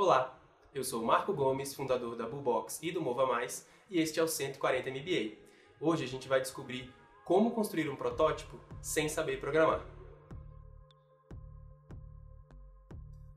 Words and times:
Olá, 0.00 0.38
eu 0.72 0.84
sou 0.84 1.02
Marco 1.02 1.32
Gomes, 1.32 1.74
fundador 1.74 2.14
da 2.14 2.24
Bullbox 2.24 2.78
e 2.84 2.92
do 2.92 3.02
Mova 3.02 3.26
Mais, 3.26 3.66
e 3.90 3.98
este 3.98 4.20
é 4.20 4.22
o 4.22 4.28
140 4.28 4.88
MBA. 4.90 5.36
Hoje 5.80 6.04
a 6.04 6.06
gente 6.06 6.28
vai 6.28 6.40
descobrir 6.40 6.94
como 7.24 7.50
construir 7.50 7.90
um 7.90 7.96
protótipo 7.96 8.60
sem 8.80 9.08
saber 9.08 9.40
programar. 9.40 9.84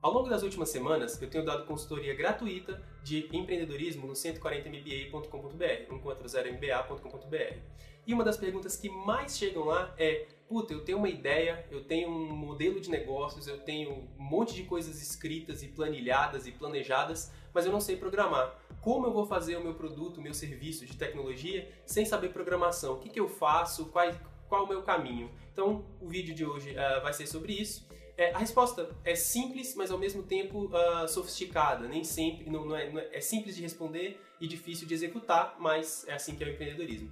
Ao 0.01 0.11
longo 0.11 0.27
das 0.27 0.41
últimas 0.41 0.69
semanas, 0.69 1.21
eu 1.21 1.29
tenho 1.29 1.45
dado 1.45 1.63
consultoria 1.67 2.15
gratuita 2.15 2.81
de 3.03 3.29
empreendedorismo 3.31 4.07
no 4.07 4.13
140mba.com.br, 4.13 5.63
140mba.com.br. 5.89 7.59
E 8.07 8.11
uma 8.11 8.23
das 8.23 8.35
perguntas 8.35 8.75
que 8.75 8.89
mais 8.89 9.37
chegam 9.37 9.63
lá 9.63 9.93
é: 9.99 10.25
puta, 10.49 10.73
eu 10.73 10.83
tenho 10.83 10.97
uma 10.97 11.07
ideia, 11.07 11.67
eu 11.69 11.83
tenho 11.83 12.09
um 12.09 12.35
modelo 12.35 12.81
de 12.81 12.89
negócios, 12.89 13.45
eu 13.45 13.59
tenho 13.59 13.91
um 13.91 14.23
monte 14.23 14.55
de 14.55 14.63
coisas 14.63 14.99
escritas 14.99 15.61
e 15.61 15.67
planilhadas 15.67 16.47
e 16.47 16.51
planejadas, 16.51 17.31
mas 17.53 17.67
eu 17.67 17.71
não 17.71 17.79
sei 17.79 17.95
programar. 17.95 18.59
Como 18.81 19.05
eu 19.05 19.13
vou 19.13 19.27
fazer 19.27 19.55
o 19.57 19.63
meu 19.63 19.75
produto, 19.75 20.17
o 20.17 20.21
meu 20.21 20.33
serviço 20.33 20.83
de 20.83 20.97
tecnologia 20.97 21.71
sem 21.85 22.05
saber 22.05 22.29
programação? 22.33 22.95
O 22.95 22.97
que, 22.97 23.09
que 23.09 23.19
eu 23.19 23.29
faço? 23.29 23.85
Qual, 23.89 24.11
qual 24.49 24.65
o 24.65 24.67
meu 24.67 24.81
caminho? 24.81 25.29
Então, 25.53 25.85
o 26.01 26.07
vídeo 26.07 26.33
de 26.33 26.43
hoje 26.43 26.71
uh, 26.71 27.03
vai 27.03 27.13
ser 27.13 27.27
sobre 27.27 27.53
isso. 27.53 27.90
É, 28.21 28.31
a 28.33 28.37
resposta 28.37 28.87
é 29.03 29.15
simples, 29.15 29.73
mas 29.73 29.89
ao 29.89 29.97
mesmo 29.97 30.21
tempo 30.21 30.65
uh, 30.65 31.07
sofisticada. 31.07 31.87
Nem 31.87 32.03
sempre, 32.03 32.51
não, 32.51 32.63
não, 32.67 32.75
é, 32.75 32.87
não 32.87 32.99
é, 32.99 33.09
é, 33.13 33.19
simples 33.19 33.55
de 33.55 33.63
responder 33.63 34.21
e 34.39 34.47
difícil 34.47 34.87
de 34.87 34.93
executar, 34.93 35.55
mas 35.59 36.07
é 36.07 36.13
assim 36.13 36.35
que 36.35 36.43
é 36.43 36.47
o 36.47 36.51
empreendedorismo. 36.51 37.09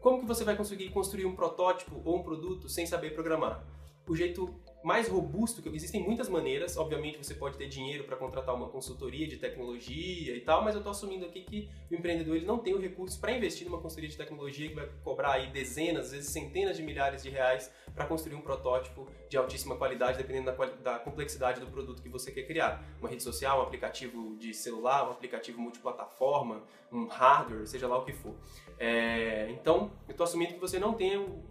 Como 0.00 0.18
que 0.18 0.26
você 0.26 0.42
vai 0.42 0.56
conseguir 0.56 0.90
construir 0.90 1.26
um 1.26 1.36
protótipo 1.36 2.02
ou 2.04 2.16
um 2.18 2.24
produto 2.24 2.68
sem 2.68 2.86
saber 2.86 3.14
programar? 3.14 3.64
O 4.08 4.16
jeito 4.16 4.52
mais 4.88 5.06
robusto, 5.06 5.60
que 5.60 5.68
existem 5.68 6.02
muitas 6.02 6.30
maneiras, 6.30 6.78
obviamente 6.78 7.18
você 7.18 7.34
pode 7.34 7.58
ter 7.58 7.68
dinheiro 7.68 8.04
para 8.04 8.16
contratar 8.16 8.54
uma 8.54 8.70
consultoria 8.70 9.28
de 9.28 9.36
tecnologia 9.36 10.34
e 10.34 10.40
tal, 10.40 10.64
mas 10.64 10.74
eu 10.74 10.78
estou 10.78 10.92
assumindo 10.92 11.26
aqui 11.26 11.42
que 11.42 11.68
o 11.90 11.94
empreendedor 11.94 12.34
ele 12.36 12.46
não 12.46 12.56
tem 12.56 12.72
o 12.72 12.80
recurso 12.80 13.20
para 13.20 13.32
investir 13.32 13.66
numa 13.66 13.82
consultoria 13.82 14.08
de 14.08 14.16
tecnologia 14.16 14.66
que 14.66 14.74
vai 14.74 14.88
cobrar 15.04 15.32
aí 15.32 15.50
dezenas, 15.50 16.06
às 16.06 16.12
vezes 16.12 16.30
centenas 16.30 16.78
de 16.78 16.82
milhares 16.82 17.22
de 17.22 17.28
reais 17.28 17.70
para 17.94 18.06
construir 18.06 18.36
um 18.36 18.40
protótipo 18.40 19.06
de 19.28 19.36
altíssima 19.36 19.76
qualidade, 19.76 20.16
dependendo 20.16 20.52
da, 20.52 20.64
da, 20.66 20.98
complexidade 21.00 21.60
do 21.60 21.66
produto 21.66 22.00
que 22.00 22.08
você 22.08 22.30
quer 22.30 22.44
criar. 22.44 22.82
Uma 23.00 23.08
rede 23.08 23.22
social, 23.22 23.58
um 23.58 23.62
aplicativo 23.62 24.36
de 24.36 24.54
celular, 24.54 25.06
um 25.08 25.10
aplicativo 25.10 25.60
multiplataforma, 25.60 26.62
um 26.92 27.06
hardware, 27.06 27.66
seja 27.66 27.86
lá 27.88 27.98
o 27.98 28.04
que 28.04 28.12
for. 28.12 28.34
É, 28.78 29.50
então, 29.50 29.90
eu 30.06 30.12
estou 30.12 30.24
assumindo 30.24 30.54
que 30.54 30.60
você 30.60 30.78
não 30.78 30.94
tem 30.94 31.16
o, 31.16 31.44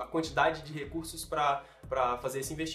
a 0.00 0.06
quantidade 0.06 0.62
de 0.62 0.72
recursos 0.72 1.24
para 1.24 1.64
fazer 2.20 2.40
esse 2.40 2.52
investimento. 2.52 2.73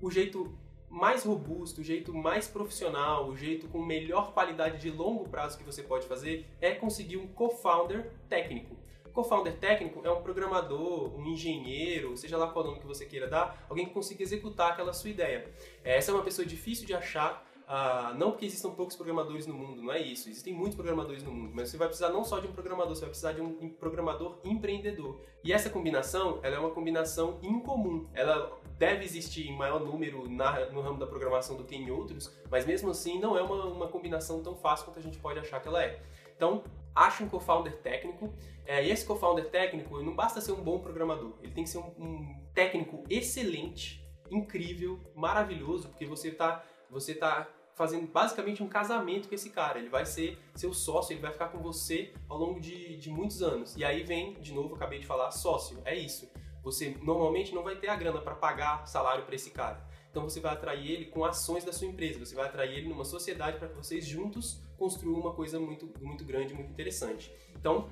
O 0.00 0.10
jeito 0.10 0.56
mais 0.88 1.24
robusto, 1.24 1.80
o 1.80 1.84
jeito 1.84 2.14
mais 2.14 2.48
profissional, 2.48 3.28
o 3.28 3.36
jeito 3.36 3.68
com 3.68 3.82
melhor 3.82 4.32
qualidade 4.32 4.80
de 4.80 4.90
longo 4.90 5.28
prazo 5.28 5.58
que 5.58 5.64
você 5.64 5.82
pode 5.82 6.06
fazer 6.06 6.46
é 6.60 6.72
conseguir 6.72 7.16
um 7.16 7.26
co-founder 7.26 8.10
técnico. 8.28 8.76
Co-founder 9.12 9.56
técnico 9.58 10.00
é 10.04 10.10
um 10.10 10.22
programador, 10.22 11.18
um 11.18 11.26
engenheiro, 11.26 12.16
seja 12.16 12.36
lá 12.36 12.48
qual 12.48 12.66
nome 12.66 12.80
que 12.80 12.86
você 12.86 13.06
queira 13.06 13.26
dar, 13.26 13.66
alguém 13.68 13.86
que 13.86 13.92
consiga 13.92 14.22
executar 14.22 14.72
aquela 14.72 14.92
sua 14.92 15.10
ideia. 15.10 15.50
Essa 15.82 16.10
é 16.10 16.14
uma 16.14 16.22
pessoa 16.22 16.46
difícil 16.46 16.86
de 16.86 16.94
achar, 16.94 17.42
ah, 17.68 18.14
não 18.16 18.30
porque 18.30 18.46
existam 18.46 18.70
poucos 18.70 18.94
programadores 18.94 19.44
no 19.44 19.52
mundo, 19.52 19.82
não 19.82 19.92
é 19.92 20.00
isso. 20.00 20.28
Existem 20.28 20.54
muitos 20.54 20.76
programadores 20.76 21.24
no 21.24 21.32
mundo, 21.32 21.52
mas 21.52 21.68
você 21.68 21.76
vai 21.76 21.88
precisar 21.88 22.10
não 22.10 22.22
só 22.24 22.38
de 22.38 22.46
um 22.46 22.52
programador, 22.52 22.94
você 22.94 23.00
vai 23.00 23.10
precisar 23.10 23.32
de 23.32 23.40
um 23.40 23.70
programador 23.70 24.38
empreendedor. 24.44 25.20
E 25.42 25.52
essa 25.52 25.68
combinação, 25.68 26.38
ela 26.44 26.54
é 26.54 26.58
uma 26.60 26.70
combinação 26.70 27.40
incomum. 27.42 28.08
Ela 28.14 28.56
deve 28.78 29.04
existir 29.04 29.48
em 29.48 29.56
maior 29.56 29.80
número 29.80 30.28
na, 30.30 30.66
no 30.66 30.80
ramo 30.80 30.98
da 30.98 31.08
programação 31.08 31.56
do 31.56 31.64
que 31.64 31.74
em 31.74 31.90
outros, 31.90 32.32
mas 32.48 32.64
mesmo 32.64 32.90
assim 32.90 33.18
não 33.18 33.36
é 33.36 33.42
uma, 33.42 33.64
uma 33.64 33.88
combinação 33.88 34.42
tão 34.42 34.54
fácil 34.54 34.84
quanto 34.84 35.00
a 35.00 35.02
gente 35.02 35.18
pode 35.18 35.40
achar 35.40 35.60
que 35.60 35.66
ela 35.66 35.82
é. 35.82 36.00
Então, 36.36 36.62
ache 36.94 37.24
um 37.24 37.28
co-founder 37.28 37.76
técnico. 37.78 38.32
É, 38.64 38.84
e 38.84 38.90
esse 38.90 39.04
co-founder 39.04 39.48
técnico 39.48 40.00
não 40.02 40.14
basta 40.14 40.40
ser 40.40 40.52
um 40.52 40.62
bom 40.62 40.78
programador, 40.78 41.32
ele 41.42 41.52
tem 41.52 41.64
que 41.64 41.70
ser 41.70 41.78
um, 41.78 41.92
um 41.98 42.36
técnico 42.54 43.02
excelente, 43.08 44.04
incrível, 44.30 45.00
maravilhoso, 45.14 45.88
porque 45.88 46.04
você 46.04 46.28
está 46.28 46.64
você 46.90 47.14
tá 47.14 47.48
fazendo 47.76 48.06
basicamente 48.06 48.62
um 48.62 48.68
casamento 48.68 49.28
com 49.28 49.34
esse 49.34 49.50
cara. 49.50 49.78
Ele 49.78 49.90
vai 49.90 50.06
ser 50.06 50.38
seu 50.54 50.72
sócio, 50.72 51.12
ele 51.12 51.20
vai 51.20 51.30
ficar 51.30 51.48
com 51.48 51.58
você 51.58 52.12
ao 52.26 52.38
longo 52.38 52.58
de, 52.58 52.96
de 52.96 53.10
muitos 53.10 53.42
anos. 53.42 53.76
E 53.76 53.84
aí 53.84 54.02
vem, 54.02 54.32
de 54.40 54.52
novo, 54.52 54.74
acabei 54.74 54.98
de 54.98 55.06
falar, 55.06 55.30
sócio. 55.30 55.78
É 55.84 55.94
isso. 55.94 56.28
Você 56.64 56.96
normalmente 57.02 57.54
não 57.54 57.62
vai 57.62 57.76
ter 57.76 57.88
a 57.88 57.94
grana 57.94 58.20
para 58.20 58.34
pagar 58.34 58.86
salário 58.88 59.24
para 59.26 59.34
esse 59.34 59.50
cara. 59.50 59.86
Então 60.10 60.24
você 60.24 60.40
vai 60.40 60.54
atrair 60.54 60.90
ele 60.90 61.04
com 61.04 61.22
ações 61.22 61.64
da 61.64 61.72
sua 61.72 61.86
empresa. 61.86 62.18
Você 62.18 62.34
vai 62.34 62.46
atrair 62.46 62.78
ele 62.78 62.88
numa 62.88 63.04
sociedade 63.04 63.58
para 63.58 63.68
que 63.68 63.76
vocês 63.76 64.06
juntos 64.06 64.58
construam 64.78 65.20
uma 65.20 65.34
coisa 65.34 65.60
muito, 65.60 65.92
muito 66.00 66.24
grande, 66.24 66.54
muito 66.54 66.70
interessante. 66.70 67.30
Então, 67.54 67.90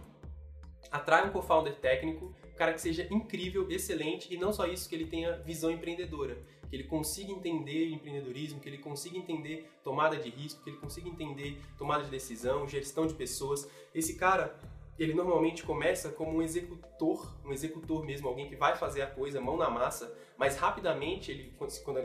atrai 0.90 1.28
um 1.28 1.30
co-founder 1.30 1.76
técnico, 1.76 2.34
um 2.50 2.56
cara 2.56 2.72
que 2.72 2.80
seja 2.80 3.06
incrível, 3.10 3.70
excelente 3.70 4.32
e 4.32 4.38
não 4.38 4.50
só 4.50 4.66
isso, 4.66 4.88
que 4.88 4.94
ele 4.94 5.06
tenha 5.06 5.36
visão 5.40 5.70
empreendedora 5.70 6.42
que 6.74 6.80
ele 6.80 6.88
consiga 6.88 7.30
entender 7.30 7.90
empreendedorismo, 7.90 8.58
que 8.58 8.68
ele 8.68 8.78
consiga 8.78 9.16
entender 9.16 9.70
tomada 9.84 10.16
de 10.16 10.28
risco, 10.28 10.60
que 10.64 10.70
ele 10.70 10.76
consiga 10.78 11.08
entender 11.08 11.60
tomada 11.78 12.02
de 12.02 12.10
decisão, 12.10 12.66
gestão 12.66 13.06
de 13.06 13.14
pessoas. 13.14 13.68
Esse 13.94 14.16
cara, 14.16 14.58
ele 14.98 15.14
normalmente 15.14 15.62
começa 15.62 16.08
como 16.08 16.36
um 16.36 16.42
executor, 16.42 17.32
um 17.44 17.52
executor 17.52 18.04
mesmo, 18.04 18.26
alguém 18.26 18.48
que 18.48 18.56
vai 18.56 18.74
fazer 18.74 19.02
a 19.02 19.06
coisa 19.06 19.40
mão 19.40 19.56
na 19.56 19.70
massa, 19.70 20.12
mas 20.36 20.56
rapidamente 20.56 21.30
ele, 21.30 21.54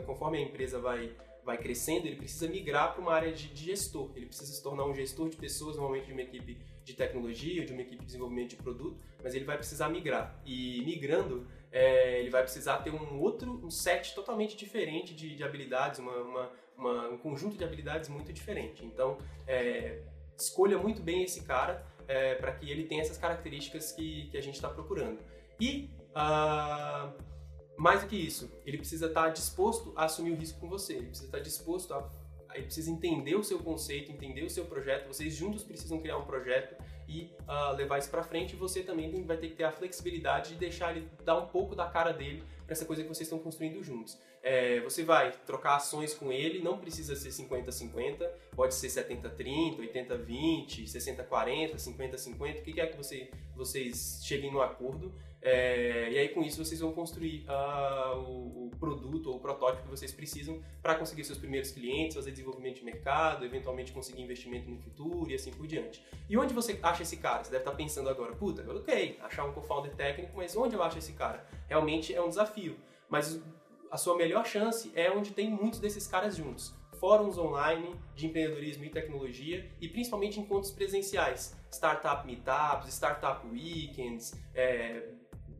conforme 0.06 0.38
a 0.38 0.40
empresa 0.40 0.78
vai 0.78 1.16
vai 1.42 1.56
crescendo, 1.56 2.06
ele 2.06 2.16
precisa 2.16 2.46
migrar 2.48 2.92
para 2.92 3.00
uma 3.00 3.12
área 3.12 3.32
de, 3.32 3.48
de, 3.48 3.64
gestor. 3.64 4.10
Ele 4.14 4.26
precisa 4.26 4.52
se 4.52 4.62
tornar 4.62 4.84
um 4.84 4.94
gestor 4.94 5.30
de 5.30 5.38
pessoas, 5.38 5.74
normalmente 5.74 6.06
de 6.06 6.12
uma 6.12 6.20
equipe 6.20 6.58
de 6.84 6.94
tecnologia, 6.94 7.64
de 7.64 7.72
uma 7.72 7.80
equipe 7.80 7.96
de 7.96 8.06
desenvolvimento 8.06 8.50
de 8.50 8.56
produto, 8.56 8.98
mas 9.22 9.34
ele 9.34 9.46
vai 9.46 9.56
precisar 9.56 9.88
migrar. 9.88 10.38
E 10.44 10.82
migrando, 10.84 11.46
é, 11.72 12.20
ele 12.20 12.30
vai 12.30 12.42
precisar 12.42 12.78
ter 12.78 12.90
um 12.90 13.20
outro, 13.20 13.64
um 13.64 13.70
set 13.70 14.14
totalmente 14.14 14.56
diferente 14.56 15.14
de, 15.14 15.34
de 15.36 15.44
habilidades, 15.44 15.98
uma, 16.00 16.16
uma, 16.16 16.50
uma, 16.76 17.08
um 17.08 17.18
conjunto 17.18 17.56
de 17.56 17.64
habilidades 17.64 18.08
muito 18.08 18.32
diferente. 18.32 18.84
Então, 18.84 19.18
é, 19.46 20.02
escolha 20.36 20.78
muito 20.78 21.02
bem 21.02 21.22
esse 21.22 21.42
cara 21.42 21.86
é, 22.08 22.34
para 22.34 22.52
que 22.52 22.70
ele 22.70 22.84
tenha 22.84 23.02
essas 23.02 23.18
características 23.18 23.92
que, 23.92 24.28
que 24.30 24.36
a 24.36 24.42
gente 24.42 24.56
está 24.56 24.68
procurando. 24.68 25.18
E 25.60 25.90
uh, 26.10 27.12
mais 27.76 28.00
do 28.00 28.08
que 28.08 28.16
isso, 28.16 28.50
ele 28.66 28.78
precisa 28.78 29.06
estar 29.06 29.24
tá 29.24 29.28
disposto 29.28 29.92
a 29.96 30.06
assumir 30.06 30.32
o 30.32 30.36
risco 30.36 30.58
com 30.58 30.68
você, 30.68 30.94
ele 30.94 31.06
precisa 31.06 31.26
estar 31.26 31.38
tá 31.38 31.44
disposto 31.44 31.94
a 31.94 32.10
ele 32.54 32.64
precisa 32.64 32.90
entender 32.90 33.36
o 33.36 33.44
seu 33.44 33.60
conceito, 33.60 34.10
entender 34.10 34.42
o 34.42 34.50
seu 34.50 34.64
projeto. 34.64 35.06
Vocês 35.06 35.34
juntos 35.34 35.62
precisam 35.62 36.00
criar 36.00 36.16
um 36.16 36.24
projeto 36.24 36.74
e 37.10 37.28
uh, 37.48 37.74
levar 37.74 37.98
isso 37.98 38.08
para 38.08 38.22
frente. 38.22 38.54
Você 38.54 38.82
também 38.82 39.24
vai 39.24 39.36
ter 39.36 39.48
que 39.48 39.56
ter 39.56 39.64
a 39.64 39.72
flexibilidade 39.72 40.50
de 40.50 40.54
deixar 40.54 40.96
ele 40.96 41.08
dar 41.24 41.36
um 41.36 41.46
pouco 41.46 41.74
da 41.74 41.86
cara 41.86 42.12
dele 42.12 42.44
para 42.64 42.72
essa 42.72 42.84
coisa 42.84 43.02
que 43.02 43.08
vocês 43.08 43.26
estão 43.26 43.38
construindo 43.40 43.82
juntos. 43.82 44.16
É, 44.42 44.80
você 44.80 45.02
vai 45.02 45.32
trocar 45.44 45.76
ações 45.76 46.14
com 46.14 46.30
ele, 46.32 46.62
não 46.62 46.78
precisa 46.78 47.16
ser 47.16 47.30
50-50, 47.30 48.26
pode 48.54 48.74
ser 48.74 48.86
70-30, 48.86 49.78
80-20, 49.92 50.84
60-40, 50.86 51.74
50-50, 51.74 52.60
o 52.60 52.62
que 52.62 52.80
é 52.80 52.86
que 52.86 52.96
você, 52.96 53.28
vocês 53.56 54.20
cheguem 54.22 54.52
no 54.52 54.62
acordo. 54.62 55.12
É, 55.42 56.10
e 56.12 56.18
aí 56.18 56.28
com 56.28 56.42
isso 56.42 56.62
vocês 56.62 56.80
vão 56.80 56.92
construir 56.92 57.46
uh, 57.48 58.18
o, 58.18 58.66
o, 58.66 58.70
produto 58.78 59.30
ou 59.30 59.36
o 59.36 59.40
protótipo 59.40 59.84
que 59.84 59.88
vocês 59.88 60.12
precisam 60.12 60.62
para 60.82 60.94
conseguir 60.94 61.24
seus 61.24 61.38
primeiros 61.38 61.70
clientes, 61.70 62.14
fazer 62.14 62.30
desenvolvimento 62.30 62.76
de 62.76 62.84
mercado, 62.84 63.44
eventualmente 63.44 63.90
conseguir 63.90 64.22
investimento 64.22 64.68
no 64.68 64.78
futuro 64.78 65.30
e 65.30 65.34
assim 65.34 65.50
por 65.50 65.66
diante. 65.66 66.04
E 66.28 66.36
onde 66.36 66.52
você 66.52 66.78
acha 66.82 67.02
esse 67.02 67.16
cara? 67.16 67.42
Você 67.42 67.50
deve 67.50 67.62
estar 67.62 67.74
pensando 67.74 68.10
agora, 68.10 68.34
puta, 68.34 68.70
ok, 68.70 69.18
achar 69.22 69.46
um 69.46 69.52
co-founder 69.52 69.94
técnico, 69.94 70.32
mas 70.36 70.54
onde 70.56 70.74
eu 70.74 70.82
acho 70.82 70.98
esse 70.98 71.14
cara? 71.14 71.46
Realmente 71.68 72.14
é 72.14 72.20
um 72.20 72.28
desafio. 72.28 72.76
Mas 73.08 73.42
a 73.90 73.96
sua 73.96 74.16
melhor 74.16 74.46
chance 74.46 74.92
é 74.94 75.10
onde 75.10 75.32
tem 75.32 75.50
muitos 75.50 75.80
desses 75.80 76.06
caras 76.06 76.36
juntos. 76.36 76.74
Fóruns 76.98 77.38
online 77.38 77.96
de 78.14 78.26
empreendedorismo 78.26 78.84
e 78.84 78.90
tecnologia 78.90 79.70
e 79.80 79.88
principalmente 79.88 80.38
encontros 80.38 80.70
presenciais. 80.70 81.56
Startup 81.72 82.26
Meetups, 82.26 82.88
Startup 82.88 83.46
Weekends, 83.48 84.38
é, 84.54 85.08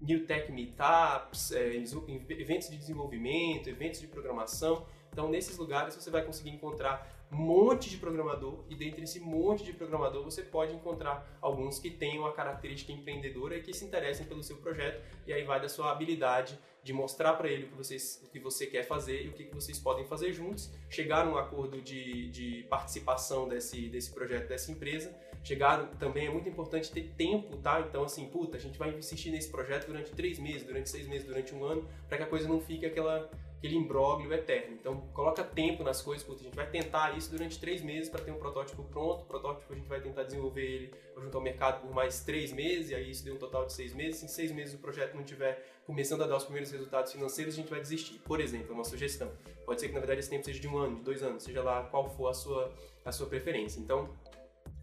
New 0.00 0.26
Tech 0.26 0.50
Meetups, 0.50 1.52
é, 1.52 1.76
eventos 1.76 2.70
de 2.70 2.76
desenvolvimento, 2.76 3.68
eventos 3.68 4.00
de 4.00 4.06
programação. 4.06 4.86
Então, 5.12 5.28
nesses 5.28 5.56
lugares 5.58 5.94
você 5.94 6.10
vai 6.10 6.22
conseguir 6.24 6.50
encontrar 6.50 7.20
um 7.32 7.36
monte 7.36 7.88
de 7.88 7.96
programador 7.96 8.64
e 8.68 8.74
dentre 8.74 9.04
esse 9.04 9.20
monte 9.20 9.64
de 9.64 9.72
programador 9.72 10.24
você 10.24 10.42
pode 10.42 10.74
encontrar 10.74 11.38
alguns 11.40 11.78
que 11.78 11.90
tenham 11.90 12.26
a 12.26 12.32
característica 12.32 12.92
empreendedora 12.92 13.56
e 13.56 13.62
que 13.62 13.72
se 13.72 13.84
interessem 13.84 14.26
pelo 14.26 14.42
seu 14.42 14.56
projeto 14.56 15.00
e 15.26 15.32
aí 15.32 15.44
vai 15.44 15.60
da 15.60 15.68
sua 15.68 15.92
habilidade 15.92 16.58
de 16.82 16.92
mostrar 16.92 17.34
para 17.34 17.48
ele 17.48 17.64
o 17.64 17.68
que, 17.68 17.76
vocês, 17.76 18.20
o 18.24 18.28
que 18.30 18.38
você 18.38 18.66
quer 18.66 18.84
fazer 18.84 19.22
e 19.24 19.28
o 19.28 19.32
que, 19.32 19.44
vocês 19.54 19.78
podem 19.78 20.04
fazer 20.06 20.32
juntos, 20.32 20.70
chegar 20.88 21.26
num 21.26 21.36
acordo 21.36 21.80
de, 21.80 22.30
de 22.30 22.62
participação 22.70 23.46
desse, 23.48 23.88
desse 23.88 24.10
projeto, 24.10 24.48
dessa 24.48 24.72
empresa. 24.72 25.14
Chegar 25.42 25.86
também 25.98 26.26
é 26.26 26.30
muito 26.30 26.48
importante 26.48 26.90
ter 26.90 27.12
tempo, 27.16 27.56
tá? 27.58 27.80
Então, 27.80 28.04
assim, 28.04 28.26
puta, 28.28 28.56
a 28.56 28.60
gente 28.60 28.78
vai 28.78 28.94
insistir 28.94 29.30
nesse 29.30 29.50
projeto 29.50 29.86
durante 29.86 30.10
três 30.12 30.38
meses, 30.38 30.64
durante 30.66 30.88
seis 30.90 31.06
meses, 31.06 31.26
durante 31.26 31.54
um 31.54 31.64
ano, 31.64 31.86
para 32.08 32.18
que 32.18 32.22
a 32.24 32.26
coisa 32.26 32.48
não 32.48 32.60
fique 32.60 32.84
aquela 32.84 33.30
aquele 33.60 33.76
imbróglio 33.76 34.32
eterno. 34.32 34.74
Então, 34.74 35.02
coloca 35.12 35.44
tempo 35.44 35.84
nas 35.84 36.00
coisas, 36.00 36.26
porque 36.26 36.40
a 36.40 36.44
gente 36.44 36.56
vai 36.56 36.68
tentar 36.68 37.16
isso 37.16 37.30
durante 37.30 37.60
três 37.60 37.82
meses 37.82 38.08
para 38.08 38.24
ter 38.24 38.30
um 38.30 38.38
protótipo 38.38 38.82
pronto. 38.84 39.22
O 39.22 39.26
protótipo 39.26 39.70
a 39.70 39.76
gente 39.76 39.86
vai 39.86 40.00
tentar 40.00 40.22
desenvolver 40.22 40.64
ele 40.64 40.94
junto 41.14 41.36
ao 41.36 41.42
mercado 41.42 41.82
por 41.82 41.94
mais 41.94 42.24
três 42.24 42.52
meses, 42.52 42.90
e 42.90 42.94
aí 42.94 43.10
isso 43.10 43.22
deu 43.22 43.34
um 43.34 43.38
total 43.38 43.66
de 43.66 43.74
seis 43.74 43.92
meses. 43.92 44.20
Se 44.20 44.24
em 44.24 44.28
seis 44.28 44.50
meses 44.50 44.74
o 44.74 44.78
projeto 44.78 45.12
não 45.12 45.20
estiver 45.20 45.62
começando 45.86 46.22
a 46.22 46.26
dar 46.26 46.38
os 46.38 46.44
primeiros 46.44 46.72
resultados 46.72 47.12
financeiros, 47.12 47.52
a 47.52 47.56
gente 47.58 47.68
vai 47.68 47.80
desistir. 47.80 48.18
Por 48.20 48.40
exemplo, 48.40 48.70
é 48.70 48.74
uma 48.74 48.84
sugestão. 48.84 49.30
Pode 49.66 49.78
ser 49.78 49.88
que, 49.88 49.92
na 49.92 50.00
verdade, 50.00 50.20
esse 50.20 50.30
tempo 50.30 50.42
seja 50.42 50.58
de 50.58 50.66
um 50.66 50.78
ano, 50.78 50.96
de 50.96 51.02
dois 51.02 51.22
anos, 51.22 51.42
seja 51.42 51.62
lá 51.62 51.82
qual 51.84 52.08
for 52.08 52.28
a 52.28 52.34
sua, 52.34 52.74
a 53.04 53.12
sua 53.12 53.26
preferência. 53.26 53.78
Então, 53.78 54.08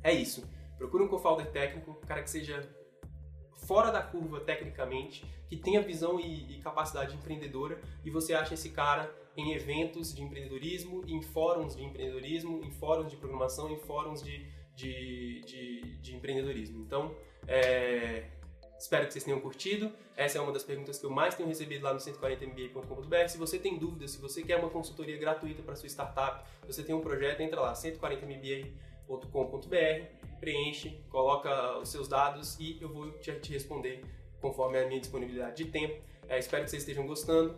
é 0.03 0.13
isso. 0.13 0.47
Procure 0.77 1.03
um 1.03 1.07
co-founder 1.07 1.49
técnico, 1.49 1.95
cara 2.05 2.21
que 2.21 2.29
seja 2.29 2.61
fora 3.57 3.91
da 3.91 4.01
curva 4.01 4.39
tecnicamente, 4.39 5.25
que 5.47 5.57
tenha 5.57 5.81
visão 5.81 6.19
e, 6.19 6.55
e, 6.55 6.59
capacidade 6.59 7.15
empreendedora, 7.15 7.79
e 8.03 8.09
você 8.09 8.33
acha 8.33 8.53
esse 8.53 8.69
cara 8.69 9.13
em 9.35 9.53
eventos 9.53 10.13
de 10.13 10.21
empreendedorismo, 10.21 11.03
em 11.07 11.21
fóruns 11.21 11.75
de 11.75 11.83
empreendedorismo, 11.83 12.63
em 12.63 12.71
fóruns 12.71 13.09
de 13.09 13.17
programação, 13.17 13.69
em 13.69 13.77
fóruns 13.77 14.23
de, 14.23 14.45
de, 14.75 15.41
de, 15.41 15.97
de 15.97 16.15
empreendedorismo. 16.15 16.81
Então, 16.81 17.15
é, 17.47 18.25
espero 18.79 19.05
que 19.05 19.13
vocês 19.13 19.23
tenham 19.23 19.39
curtido. 19.39 19.91
Essa 20.15 20.39
é 20.39 20.41
uma 20.41 20.51
das 20.51 20.63
perguntas 20.63 20.99
que 20.99 21.05
eu 21.05 21.11
mais 21.11 21.35
tenho 21.35 21.47
recebido 21.47 21.83
lá 21.83 21.93
no 21.93 21.99
140mba.com.br. 21.99 23.27
Se 23.27 23.37
você 23.37 23.59
tem 23.59 23.77
dúvidas, 23.77 24.11
se 24.11 24.21
você 24.21 24.41
quer 24.41 24.57
uma 24.57 24.69
consultoria 24.69 25.17
gratuita 25.17 25.61
para 25.61 25.75
sua 25.75 25.87
startup, 25.87 26.43
você 26.65 26.83
tem 26.83 26.95
um 26.95 27.01
projeto, 27.01 27.41
entra 27.41 27.61
lá, 27.61 27.73
140mba.com.br 27.73 28.86
preenche, 30.39 31.01
coloca 31.09 31.77
os 31.79 31.89
seus 31.89 32.07
dados 32.07 32.59
e 32.59 32.77
eu 32.81 32.89
vou 32.89 33.11
te, 33.19 33.31
te 33.39 33.53
responder 33.53 34.03
conforme 34.39 34.77
a 34.79 34.87
minha 34.87 34.99
disponibilidade 34.99 35.63
de 35.63 35.71
tempo. 35.71 36.01
É, 36.27 36.37
espero 36.37 36.63
que 36.63 36.69
vocês 36.69 36.83
estejam 36.83 37.07
gostando. 37.07 37.57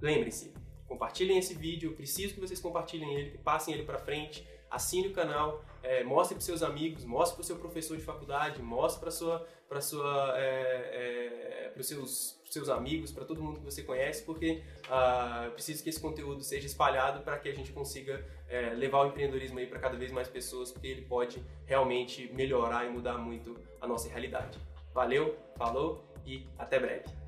Lembrem-se, 0.00 0.52
compartilhem 0.88 1.38
esse 1.38 1.54
vídeo, 1.54 1.90
eu 1.90 1.96
preciso 1.96 2.34
que 2.34 2.40
vocês 2.40 2.60
compartilhem 2.60 3.14
ele, 3.14 3.30
que 3.30 3.38
passem 3.38 3.74
ele 3.74 3.84
para 3.84 3.98
frente, 3.98 4.46
assine 4.70 5.08
o 5.08 5.12
canal, 5.12 5.64
é, 5.82 6.04
mostre 6.04 6.34
para 6.34 6.44
seus 6.44 6.62
amigos, 6.62 7.04
mostre 7.04 7.36
para 7.36 7.42
o 7.42 7.44
seu 7.44 7.56
professor 7.56 7.96
de 7.96 8.02
faculdade, 8.02 8.62
mostre 8.62 9.00
para 9.00 9.10
sua, 9.10 9.46
para 9.68 9.80
sua, 9.80 10.34
é, 10.36 11.64
é, 11.64 11.68
para 11.72 11.80
os 11.80 11.88
seus 11.88 12.40
seus 12.50 12.68
amigos, 12.68 13.12
para 13.12 13.24
todo 13.24 13.42
mundo 13.42 13.60
que 13.60 13.64
você 13.64 13.82
conhece, 13.82 14.24
porque 14.24 14.62
uh, 14.86 15.50
preciso 15.52 15.82
que 15.82 15.88
esse 15.88 16.00
conteúdo 16.00 16.42
seja 16.42 16.66
espalhado 16.66 17.22
para 17.22 17.38
que 17.38 17.48
a 17.48 17.54
gente 17.54 17.72
consiga 17.72 18.24
é, 18.48 18.70
levar 18.70 19.02
o 19.02 19.06
empreendedorismo 19.06 19.58
aí 19.60 19.66
para 19.66 19.78
cada 19.78 19.96
vez 19.96 20.10
mais 20.10 20.28
pessoas, 20.28 20.72
porque 20.72 20.88
ele 20.88 21.02
pode 21.02 21.42
realmente 21.64 22.30
melhorar 22.32 22.84
e 22.86 22.90
mudar 22.90 23.18
muito 23.18 23.56
a 23.80 23.86
nossa 23.86 24.08
realidade. 24.08 24.58
Valeu, 24.92 25.38
falou 25.56 26.04
e 26.26 26.44
até 26.58 26.80
breve. 26.80 27.19